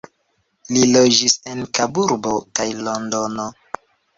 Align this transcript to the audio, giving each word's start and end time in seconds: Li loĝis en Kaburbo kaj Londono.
Li 0.77 0.81
loĝis 0.95 1.35
en 1.53 1.61
Kaburbo 1.81 2.35
kaj 2.61 2.69
Londono. 2.89 3.47